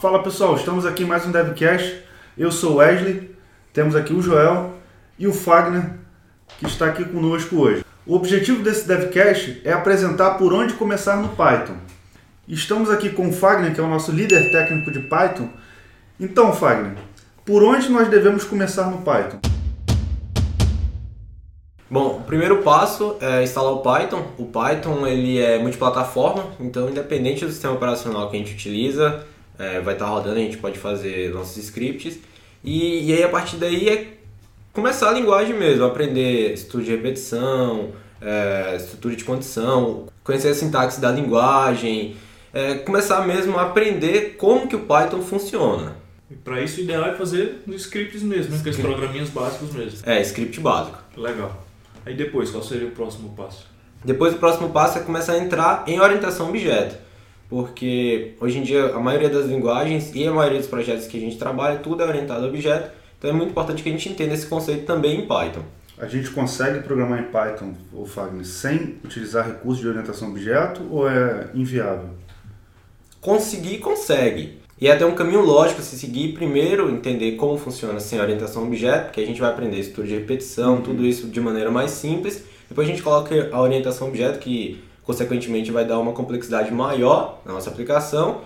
Fala 0.00 0.22
pessoal, 0.22 0.56
estamos 0.56 0.86
aqui 0.86 1.02
em 1.02 1.06
mais 1.06 1.26
um 1.26 1.30
DevCast. 1.30 2.02
Eu 2.34 2.50
sou 2.50 2.76
Wesley, 2.76 3.36
temos 3.70 3.94
aqui 3.94 4.14
o 4.14 4.22
Joel 4.22 4.72
e 5.18 5.26
o 5.26 5.32
Fagner, 5.34 5.90
que 6.58 6.64
está 6.64 6.86
aqui 6.86 7.04
conosco 7.04 7.54
hoje. 7.56 7.84
O 8.06 8.16
objetivo 8.16 8.62
desse 8.62 8.88
DevCast 8.88 9.60
é 9.62 9.74
apresentar 9.74 10.38
por 10.38 10.54
onde 10.54 10.72
começar 10.72 11.16
no 11.16 11.28
Python. 11.28 11.74
Estamos 12.48 12.88
aqui 12.88 13.10
com 13.10 13.28
o 13.28 13.32
Fagner, 13.32 13.74
que 13.74 13.78
é 13.78 13.82
o 13.82 13.88
nosso 13.88 14.10
líder 14.10 14.50
técnico 14.50 14.90
de 14.90 15.00
Python. 15.00 15.50
Então, 16.18 16.50
Fagner, 16.54 16.94
por 17.44 17.62
onde 17.62 17.90
nós 17.90 18.08
devemos 18.08 18.42
começar 18.42 18.86
no 18.86 19.02
Python? 19.02 19.38
Bom, 21.90 22.20
o 22.20 22.22
primeiro 22.22 22.62
passo 22.62 23.18
é 23.20 23.42
instalar 23.42 23.72
o 23.74 23.82
Python. 23.82 24.24
O 24.38 24.46
Python 24.46 25.06
ele 25.06 25.38
é 25.38 25.58
multiplataforma, 25.58 26.46
então 26.58 26.88
independente 26.88 27.44
do 27.44 27.52
sistema 27.52 27.74
operacional 27.74 28.30
que 28.30 28.36
a 28.36 28.38
gente 28.38 28.54
utiliza, 28.54 29.26
é, 29.60 29.78
vai 29.80 29.92
estar 29.92 30.06
rodando, 30.06 30.36
a 30.36 30.42
gente 30.42 30.56
pode 30.56 30.78
fazer 30.78 31.32
nossos 31.34 31.58
scripts. 31.58 32.18
E, 32.64 33.10
e 33.10 33.12
aí 33.12 33.22
a 33.22 33.28
partir 33.28 33.56
daí 33.56 33.88
é 33.88 34.08
começar 34.72 35.10
a 35.10 35.12
linguagem 35.12 35.54
mesmo, 35.54 35.84
aprender 35.84 36.54
estudo 36.54 36.82
de 36.82 36.90
repetição, 36.90 37.90
é, 38.20 38.76
estrutura 38.76 39.14
de 39.14 39.24
condição, 39.24 40.06
conhecer 40.24 40.48
a 40.48 40.54
sintaxe 40.54 41.00
da 41.00 41.12
linguagem, 41.12 42.16
é, 42.54 42.74
começar 42.76 43.26
mesmo 43.26 43.58
a 43.58 43.62
aprender 43.62 44.36
como 44.38 44.66
que 44.66 44.76
o 44.76 44.80
Python 44.80 45.20
funciona. 45.20 45.96
E 46.30 46.34
para 46.34 46.60
isso 46.62 46.80
o 46.80 46.84
ideal 46.84 47.04
é 47.04 47.14
fazer 47.14 47.62
nos 47.66 47.82
scripts 47.82 48.22
mesmo, 48.22 48.52
né? 48.52 48.58
aqueles 48.60 48.78
programinhas 48.78 49.28
básicos 49.28 49.72
mesmo. 49.74 49.98
É, 50.04 50.22
script 50.22 50.58
básico. 50.60 50.98
Legal. 51.16 51.66
Aí 52.06 52.14
depois, 52.14 52.50
qual 52.50 52.62
seria 52.62 52.88
o 52.88 52.92
próximo 52.92 53.34
passo? 53.36 53.66
Depois 54.02 54.32
o 54.32 54.38
próximo 54.38 54.70
passo 54.70 54.98
é 54.98 55.02
começar 55.02 55.34
a 55.34 55.38
entrar 55.38 55.84
em 55.86 56.00
orientação 56.00 56.48
objeto. 56.48 57.09
Porque 57.50 58.34
hoje 58.40 58.58
em 58.58 58.62
dia 58.62 58.94
a 58.94 59.00
maioria 59.00 59.28
das 59.28 59.46
linguagens 59.46 60.14
e 60.14 60.24
a 60.24 60.32
maioria 60.32 60.58
dos 60.58 60.68
projetos 60.68 61.08
que 61.08 61.16
a 61.16 61.20
gente 61.20 61.36
trabalha, 61.36 61.80
tudo 61.80 62.02
é 62.02 62.06
orientado 62.06 62.46
a 62.46 62.48
objeto. 62.48 62.92
Então 63.18 63.28
é 63.28 63.32
muito 63.32 63.50
importante 63.50 63.82
que 63.82 63.88
a 63.88 63.92
gente 63.92 64.08
entenda 64.08 64.32
esse 64.32 64.46
conceito 64.46 64.86
também 64.86 65.18
em 65.18 65.26
Python. 65.26 65.64
A 65.98 66.06
gente 66.06 66.30
consegue 66.30 66.80
programar 66.80 67.20
em 67.20 67.24
Python, 67.24 67.74
ou 67.92 68.06
Fagner, 68.06 68.46
sem 68.46 68.96
utilizar 69.04 69.46
recursos 69.46 69.82
de 69.82 69.88
orientação 69.88 70.28
a 70.28 70.30
objeto 70.30 70.80
ou 70.90 71.06
é 71.06 71.50
inviável? 71.52 72.08
Conseguir, 73.20 73.78
consegue. 73.78 74.60
E 74.80 74.86
é 74.86 74.92
até 74.92 75.04
um 75.04 75.14
caminho 75.14 75.42
lógico 75.42 75.82
se 75.82 75.98
seguir 75.98 76.32
primeiro 76.32 76.88
entender 76.88 77.32
como 77.32 77.58
funciona 77.58 78.00
sem 78.00 78.18
orientação 78.18 78.62
a 78.62 78.66
objeto, 78.66 79.12
que 79.12 79.20
a 79.20 79.26
gente 79.26 79.38
vai 79.38 79.50
aprender 79.50 79.78
estrutura 79.78 80.06
de 80.06 80.14
repetição, 80.14 80.76
uhum. 80.76 80.82
tudo 80.82 81.04
isso 81.04 81.26
de 81.26 81.40
maneira 81.40 81.70
mais 81.70 81.90
simples. 81.90 82.44
Depois 82.66 82.88
a 82.88 82.90
gente 82.90 83.02
coloca 83.02 83.50
a 83.52 83.60
orientação 83.60 84.06
a 84.06 84.10
objeto, 84.10 84.38
que 84.38 84.82
consequentemente 85.04 85.70
vai 85.70 85.84
dar 85.84 85.98
uma 85.98 86.12
complexidade 86.12 86.72
maior 86.72 87.40
na 87.44 87.52
nossa 87.52 87.70
aplicação. 87.70 88.42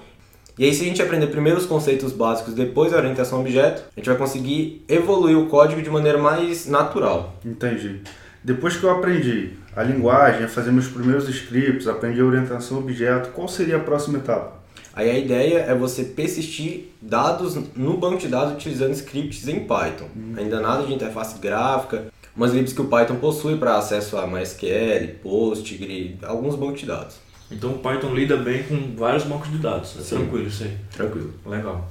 E 0.57 0.65
aí 0.65 0.73
se 0.73 0.83
a 0.83 0.87
gente 0.87 1.03
aprender 1.03 1.27
primeiro 1.27 1.59
os 1.59 1.67
conceitos 1.67 2.13
básicos, 2.13 2.55
depois 2.55 2.93
a 2.93 2.97
orientação 2.97 3.39
a 3.39 3.41
objeto, 3.41 3.85
a 3.97 4.01
gente 4.01 4.09
vai 4.09 4.17
conseguir 4.17 4.85
evoluir 4.89 5.37
o 5.37 5.47
código 5.47 5.83
de 5.83 5.91
maneira 5.91 6.19
mais 6.19 6.67
natural. 6.67 7.35
Entendi. 7.45 8.01
Depois 8.43 8.77
que 8.77 8.85
eu 8.85 8.91
aprendi 8.91 9.55
a 9.75 9.83
linguagem, 9.83 10.45
a 10.45 10.49
fazer 10.49 10.71
meus 10.71 10.87
primeiros 10.87 11.29
scripts, 11.29 11.89
aprendi 11.89 12.21
a 12.21 12.25
orientação 12.25 12.77
a 12.77 12.81
objeto, 12.81 13.31
qual 13.31 13.49
seria 13.49 13.79
a 13.79 13.81
próxima 13.81 14.19
etapa? 14.19 14.64
Aí 14.97 15.11
a 15.11 15.19
ideia 15.19 15.59
é 15.59 15.75
você 15.75 16.05
persistir 16.05 16.93
dados 17.03 17.57
no 17.75 17.97
banco 17.97 18.19
de 18.19 18.29
dados 18.29 18.55
utilizando 18.55 18.93
scripts 18.93 19.49
em 19.49 19.61
Python. 19.61 20.07
Hum. 20.17 20.35
Ainda 20.37 20.61
nada 20.61 20.87
de 20.87 20.95
interface 20.95 21.39
gráfica, 21.41 22.07
umas 22.37 22.53
libs 22.53 22.73
que 22.73 22.81
o 22.81 22.85
Python 22.85 23.17
possui 23.17 23.57
para 23.57 23.77
acesso 23.77 24.17
a 24.17 24.27
MySQL, 24.27 25.19
Postgre, 25.21 26.17
alguns 26.23 26.55
bancos 26.55 26.81
de 26.81 26.87
dados. 26.87 27.17
Então 27.51 27.73
o 27.73 27.79
Python 27.79 28.15
lida 28.15 28.37
bem 28.37 28.63
com 28.63 28.95
vários 28.97 29.25
bancos 29.25 29.51
de 29.51 29.59
dados. 29.59 29.97
É 29.99 30.03
Sim. 30.03 30.17
tranquilo 30.17 30.47
isso 30.47 30.63
aí. 30.63 30.77
Tranquilo. 30.93 31.35
Legal. 31.45 31.91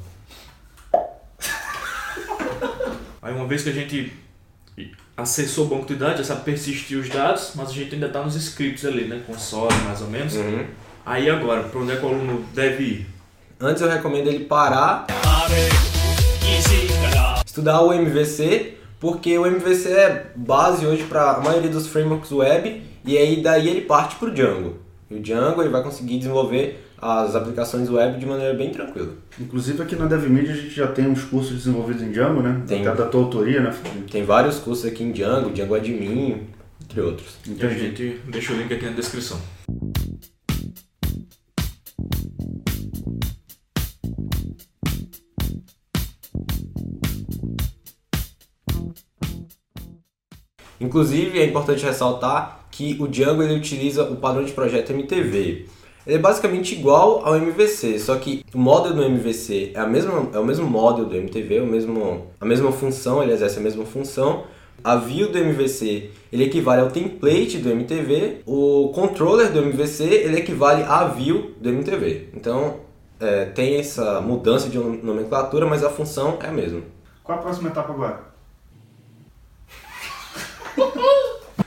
aí 3.22 3.34
uma 3.34 3.48
vez 3.48 3.64
que 3.64 3.70
a 3.70 3.74
gente 3.74 4.14
acessou 5.16 5.66
o 5.66 5.68
banco 5.68 5.86
de 5.86 5.96
dados, 5.96 6.20
já 6.20 6.24
sabe 6.24 6.46
persistir 6.46 6.98
os 6.98 7.10
dados, 7.10 7.52
mas 7.56 7.70
a 7.70 7.74
gente 7.74 7.96
ainda 7.96 8.08
está 8.08 8.24
nos 8.24 8.36
scripts 8.36 8.86
ali, 8.86 9.10
né? 9.10 9.22
Console 9.28 9.76
mais 9.86 10.02
ou 10.02 10.08
menos. 10.08 10.36
Uhum. 10.36 10.66
Aí 11.06 11.30
agora, 11.30 11.64
para 11.64 11.82
onde 11.82 11.92
é 11.92 11.98
que 11.98 12.06
o 12.06 12.08
aluno 12.08 12.46
deve 12.54 12.84
ir? 12.84 13.08
Antes 13.60 13.82
eu 13.82 13.90
recomendo 13.90 14.28
ele 14.28 14.46
parar, 14.46 15.06
estudar 17.46 17.82
o 17.82 17.94
MVC, 17.94 18.78
porque 19.02 19.38
o 19.38 19.46
MVC 19.46 19.90
é 19.90 20.32
base 20.34 20.86
hoje 20.86 21.04
para 21.04 21.32
a 21.32 21.40
maioria 21.42 21.70
dos 21.70 21.88
frameworks 21.88 22.32
web 22.32 22.82
e 23.04 23.18
aí 23.18 23.44
daí 23.44 23.68
ele 23.68 23.82
parte 23.82 24.16
para 24.16 24.30
o 24.30 24.34
Django. 24.34 24.78
E 25.12 25.16
o 25.16 25.20
Django 25.22 25.62
ele 25.62 25.70
vai 25.70 25.84
conseguir 25.84 26.18
desenvolver 26.20 26.82
as 27.02 27.36
aplicações 27.36 27.90
web 27.90 28.18
de 28.18 28.26
maneira 28.26 28.54
bem 28.54 28.72
tranquila. 28.72 29.10
Inclusive 29.38 29.84
aqui 29.84 29.98
na 29.98 30.06
DevMedia 30.06 30.54
a 30.54 30.56
gente 30.56 30.74
já 30.74 30.88
tem 30.88 31.06
uns 31.06 31.26
cursos 31.26 31.58
desenvolvidos 31.58 32.02
em 32.02 32.12
Django, 32.12 32.42
né? 32.42 32.62
Tem, 32.66 32.88
Até 32.88 33.04
da 33.04 33.10
tua 33.10 33.24
autoria, 33.24 33.60
né? 33.60 33.76
Tem 34.10 34.24
vários 34.24 34.58
cursos 34.58 34.86
aqui 34.86 35.04
em 35.04 35.12
Django, 35.12 35.52
Django 35.52 35.76
Admin, 35.76 36.48
entre 36.82 37.02
outros. 37.02 37.36
Então 37.46 37.70
a 37.70 37.74
gente 37.74 38.22
deixa 38.26 38.54
o 38.54 38.56
link 38.56 38.74
aqui 38.74 38.86
na 38.86 38.92
descrição. 38.94 39.38
Inclusive, 50.84 51.40
é 51.40 51.46
importante 51.46 51.86
ressaltar 51.86 52.66
que 52.70 52.98
o 53.00 53.08
Django 53.08 53.42
ele 53.42 53.56
utiliza 53.56 54.04
o 54.04 54.18
padrão 54.18 54.44
de 54.44 54.52
projeto 54.52 54.92
MTV. 54.92 55.66
Ele 56.06 56.18
é 56.18 56.20
basicamente 56.20 56.76
igual 56.76 57.26
ao 57.26 57.38
MVC, 57.38 57.98
só 58.00 58.18
que 58.18 58.44
o 58.54 58.58
model 58.58 58.94
do 58.94 59.02
MVC 59.02 59.72
é, 59.74 59.80
a 59.80 59.88
mesma, 59.88 60.30
é 60.34 60.40
o 60.40 60.46
mesmo 60.46 60.70
model 60.70 61.06
do 61.06 61.16
MTV, 61.16 61.56
é 61.56 61.62
o 61.62 61.66
mesmo, 61.66 62.28
a 62.42 62.46
mesma 62.46 62.70
função, 62.74 63.24
ele 63.24 63.32
exerce 63.32 63.60
a 63.60 63.62
mesma 63.62 63.86
função. 63.86 64.44
A 64.84 64.98
view 64.98 65.32
do 65.32 65.38
MVC 65.38 66.10
ele 66.30 66.44
equivale 66.44 66.82
ao 66.82 66.92
template 66.92 67.60
do 67.60 67.70
MTV, 67.70 68.42
o 68.46 68.92
controller 68.94 69.50
do 69.50 69.60
MVC 69.60 70.04
ele 70.04 70.40
equivale 70.40 70.84
à 70.84 71.06
view 71.06 71.54
do 71.62 71.70
MTV. 71.70 72.32
Então 72.34 72.82
é, 73.22 73.46
tem 73.46 73.78
essa 73.78 74.20
mudança 74.20 74.68
de 74.68 74.78
nomenclatura, 74.78 75.66
mas 75.66 75.82
a 75.82 75.90
função 75.90 76.38
é 76.44 76.48
a 76.48 76.52
mesma. 76.52 76.82
Qual 77.24 77.38
a 77.38 77.42
próxima 77.42 77.70
etapa 77.70 77.94
agora? 77.94 78.33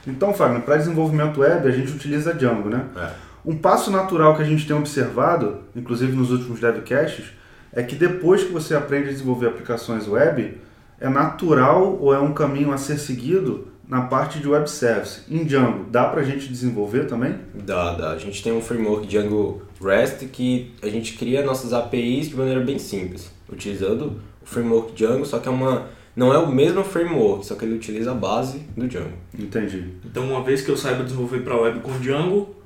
Então, 0.06 0.32
Fagner, 0.32 0.62
para 0.62 0.76
desenvolvimento 0.76 1.40
web 1.40 1.68
a 1.68 1.70
gente 1.70 1.92
utiliza 1.92 2.32
Django, 2.32 2.68
né? 2.68 2.84
É. 2.96 3.10
Um 3.44 3.56
passo 3.56 3.90
natural 3.90 4.36
que 4.36 4.42
a 4.42 4.44
gente 4.44 4.66
tem 4.66 4.76
observado, 4.76 5.58
inclusive 5.74 6.16
nos 6.16 6.30
últimos 6.30 6.60
devcasts, 6.60 7.26
é 7.72 7.82
que 7.82 7.94
depois 7.94 8.42
que 8.42 8.52
você 8.52 8.74
aprende 8.74 9.08
a 9.08 9.12
desenvolver 9.12 9.46
aplicações 9.48 10.08
web, 10.08 10.58
é 10.98 11.08
natural 11.08 11.98
ou 12.00 12.14
é 12.14 12.18
um 12.18 12.32
caminho 12.32 12.72
a 12.72 12.78
ser 12.78 12.98
seguido 12.98 13.68
na 13.88 14.02
parte 14.02 14.40
de 14.40 14.48
web 14.48 14.68
service. 14.68 15.20
Em 15.30 15.44
Django, 15.44 15.84
dá 15.90 16.04
para 16.04 16.22
a 16.22 16.24
gente 16.24 16.48
desenvolver 16.48 17.04
também? 17.06 17.38
Dá, 17.54 17.92
dá. 17.92 18.10
A 18.10 18.18
gente 18.18 18.42
tem 18.42 18.52
um 18.52 18.60
framework 18.60 19.06
Django 19.06 19.62
REST 19.80 20.24
que 20.26 20.74
a 20.82 20.88
gente 20.88 21.16
cria 21.16 21.44
nossas 21.44 21.72
APIs 21.72 22.28
de 22.28 22.36
maneira 22.36 22.60
bem 22.60 22.78
simples, 22.78 23.30
utilizando 23.48 24.20
o 24.42 24.46
framework 24.46 24.92
Django, 24.92 25.24
só 25.24 25.38
que 25.38 25.48
é 25.48 25.50
uma 25.52 25.86
não 26.16 26.32
é 26.32 26.38
o 26.38 26.50
mesmo 26.50 26.82
framework, 26.82 27.44
só 27.44 27.54
que 27.54 27.66
ele 27.66 27.74
utiliza 27.74 28.10
a 28.10 28.14
base 28.14 28.60
do 28.74 28.88
Django. 28.88 29.12
Entendi. 29.38 29.84
Então, 30.02 30.24
uma 30.26 30.42
vez 30.42 30.62
que 30.62 30.70
eu 30.70 30.76
saiba 30.76 31.04
desenvolver 31.04 31.40
para 31.40 31.60
web 31.60 31.80
com 31.80 31.92
Django, 31.98 32.56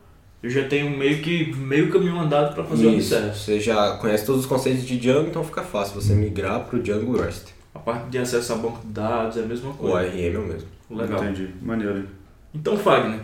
eu 0.41 0.49
já 0.49 0.69
tenho 0.69 0.97
meio 0.97 1.21
que 1.21 1.53
meio 1.56 1.91
caminho 1.91 2.16
andado 2.19 2.55
para 2.55 2.62
fazer 2.62 2.89
Isso. 2.91 3.12
o 3.12 3.19
acesso. 3.19 3.44
Você 3.44 3.60
já 3.60 3.97
conhece 3.97 4.25
todos 4.25 4.43
os 4.43 4.47
conceitos 4.47 4.87
de 4.87 4.97
Django, 4.97 5.28
então 5.28 5.43
fica 5.43 5.62
fácil 5.62 6.00
você 6.00 6.15
migrar 6.15 6.60
para 6.60 6.78
o 6.78 6.83
Django 6.83 7.21
REST. 7.21 7.49
A 7.75 7.81
parte 7.81 8.09
de 8.09 8.19
acesso 8.19 8.53
a 8.53 8.56
banco 8.56 8.81
de 8.87 8.93
dados 8.93 9.37
é 9.37 9.41
a 9.41 9.47
mesma 9.47 9.72
coisa. 9.75 9.94
O 9.94 9.99
ARM 9.99 10.19
é 10.19 10.39
o 10.39 10.43
mesmo. 10.43 10.69
Legal. 10.89 11.25
Entendi. 11.25 11.49
Maneiro. 11.60 12.05
Então, 12.55 12.77
Fagner, 12.77 13.21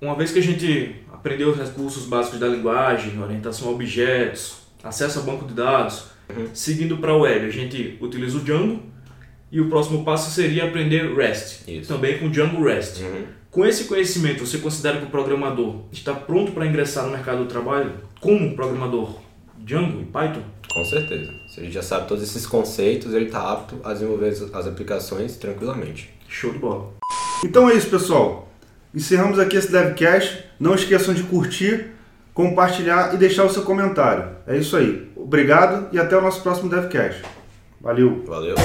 uma 0.00 0.14
vez 0.14 0.32
que 0.32 0.38
a 0.38 0.42
gente 0.42 0.96
aprendeu 1.12 1.50
os 1.50 1.58
recursos 1.58 2.06
básicos 2.06 2.40
da 2.40 2.48
linguagem, 2.48 3.20
orientação 3.22 3.68
a 3.68 3.72
objetos, 3.72 4.56
acesso 4.82 5.18
a 5.18 5.22
banco 5.22 5.46
de 5.46 5.54
dados, 5.54 6.06
uhum. 6.30 6.48
seguindo 6.54 6.96
para 6.96 7.12
a 7.12 7.16
web, 7.16 7.46
a 7.46 7.50
gente 7.50 7.98
utiliza 8.00 8.38
o 8.38 8.40
Django 8.40 8.93
e 9.54 9.60
o 9.60 9.68
próximo 9.68 10.04
passo 10.04 10.32
seria 10.32 10.64
aprender 10.64 11.14
REST, 11.14 11.68
Isso. 11.68 11.94
também 11.94 12.18
com 12.18 12.28
Django 12.28 12.60
REST. 12.64 13.02
Uhum. 13.02 13.22
Com 13.52 13.64
esse 13.64 13.84
conhecimento, 13.84 14.44
você 14.44 14.58
considera 14.58 14.98
que 14.98 15.04
o 15.04 15.10
programador 15.10 15.82
está 15.92 16.12
pronto 16.12 16.50
para 16.50 16.66
ingressar 16.66 17.04
no 17.04 17.12
mercado 17.12 17.38
do 17.38 17.46
trabalho 17.46 17.92
como 18.20 18.56
programador 18.56 19.20
Django 19.58 20.00
e 20.00 20.06
Python? 20.06 20.42
Com 20.72 20.84
certeza. 20.84 21.32
Se 21.46 21.60
ele 21.60 21.70
já 21.70 21.82
sabe 21.82 22.08
todos 22.08 22.24
esses 22.24 22.44
conceitos, 22.44 23.14
ele 23.14 23.26
está 23.26 23.52
apto 23.52 23.76
a 23.84 23.92
desenvolver 23.92 24.30
as 24.30 24.66
aplicações 24.66 25.36
tranquilamente. 25.36 26.12
Show 26.28 26.50
de 26.50 26.58
bola. 26.58 26.92
Então 27.44 27.70
é 27.70 27.74
isso, 27.74 27.88
pessoal. 27.88 28.52
Encerramos 28.92 29.38
aqui 29.38 29.56
esse 29.56 29.70
DevCast. 29.70 30.46
Não 30.58 30.74
esqueçam 30.74 31.14
de 31.14 31.22
curtir, 31.22 31.92
compartilhar 32.32 33.14
e 33.14 33.18
deixar 33.18 33.44
o 33.44 33.50
seu 33.50 33.62
comentário. 33.62 34.30
É 34.48 34.56
isso 34.56 34.76
aí. 34.76 35.12
Obrigado 35.14 35.94
e 35.94 35.98
até 36.00 36.16
o 36.16 36.20
nosso 36.20 36.42
próximo 36.42 36.68
DevCast. 36.68 37.22
Valeu. 37.80 38.24
Valeu. 38.26 38.56